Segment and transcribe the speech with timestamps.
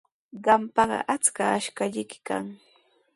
[0.45, 2.45] Qampaqa achka ashkallayki kan.